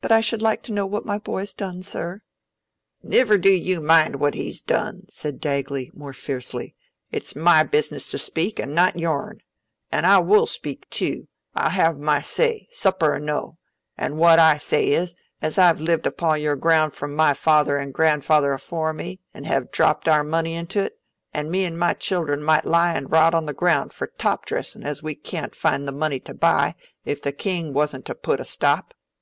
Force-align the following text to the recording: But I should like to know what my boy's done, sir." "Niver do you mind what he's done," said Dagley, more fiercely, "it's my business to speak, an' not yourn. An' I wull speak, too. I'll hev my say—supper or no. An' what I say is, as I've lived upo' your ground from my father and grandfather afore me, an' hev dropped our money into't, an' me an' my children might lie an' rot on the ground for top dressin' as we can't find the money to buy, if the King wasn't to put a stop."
But 0.00 0.10
I 0.10 0.22
should 0.22 0.40
like 0.40 0.62
to 0.62 0.72
know 0.72 0.86
what 0.86 1.04
my 1.04 1.18
boy's 1.18 1.52
done, 1.52 1.82
sir." 1.82 2.22
"Niver 3.02 3.36
do 3.36 3.52
you 3.52 3.82
mind 3.82 4.16
what 4.16 4.32
he's 4.32 4.62
done," 4.62 5.02
said 5.10 5.42
Dagley, 5.42 5.90
more 5.92 6.14
fiercely, 6.14 6.74
"it's 7.12 7.36
my 7.36 7.64
business 7.64 8.10
to 8.12 8.18
speak, 8.18 8.58
an' 8.58 8.72
not 8.72 8.98
yourn. 8.98 9.40
An' 9.92 10.06
I 10.06 10.20
wull 10.20 10.46
speak, 10.46 10.88
too. 10.88 11.28
I'll 11.54 11.68
hev 11.68 11.98
my 11.98 12.22
say—supper 12.22 13.16
or 13.16 13.18
no. 13.20 13.58
An' 13.98 14.16
what 14.16 14.38
I 14.38 14.56
say 14.56 14.86
is, 14.86 15.14
as 15.42 15.58
I've 15.58 15.80
lived 15.82 16.06
upo' 16.06 16.32
your 16.32 16.56
ground 16.56 16.94
from 16.94 17.14
my 17.14 17.34
father 17.34 17.76
and 17.76 17.92
grandfather 17.92 18.52
afore 18.52 18.94
me, 18.94 19.20
an' 19.34 19.44
hev 19.44 19.70
dropped 19.70 20.08
our 20.08 20.24
money 20.24 20.54
into't, 20.54 20.94
an' 21.34 21.50
me 21.50 21.66
an' 21.66 21.76
my 21.76 21.92
children 21.92 22.42
might 22.42 22.64
lie 22.64 22.94
an' 22.94 23.08
rot 23.08 23.34
on 23.34 23.44
the 23.44 23.52
ground 23.52 23.92
for 23.92 24.06
top 24.06 24.46
dressin' 24.46 24.82
as 24.84 25.02
we 25.02 25.14
can't 25.14 25.54
find 25.54 25.86
the 25.86 25.92
money 25.92 26.20
to 26.20 26.32
buy, 26.32 26.74
if 27.04 27.20
the 27.20 27.32
King 27.32 27.74
wasn't 27.74 28.06
to 28.06 28.14
put 28.14 28.40
a 28.40 28.46
stop." 28.46 28.94